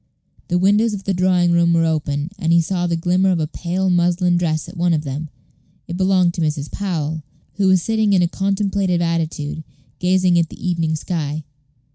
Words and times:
The 0.47 0.57
windows 0.57 0.95
of 0.95 1.03
the 1.03 1.13
drawing 1.13 1.51
room 1.51 1.73
were 1.73 1.85
open, 1.85 2.31
and 2.39 2.51
he 2.51 2.59
saw 2.59 2.87
the 2.87 2.95
glimmer 2.95 3.29
of 3.29 3.39
a 3.39 3.45
pale 3.45 3.87
muslin 3.91 4.35
dress 4.35 4.67
at 4.67 4.75
one 4.75 4.95
of 4.95 5.03
them. 5.03 5.29
It 5.87 5.95
belonged 5.95 6.33
to 6.33 6.41
Mrs. 6.41 6.71
Powell, 6.71 7.21
who 7.57 7.67
was 7.67 7.83
sitting 7.83 8.13
in 8.13 8.23
a 8.23 8.27
contemplative 8.27 8.99
attitude, 8.99 9.63
gazing 9.99 10.39
at 10.39 10.49
the 10.49 10.67
evening 10.67 10.95
sky. 10.95 11.43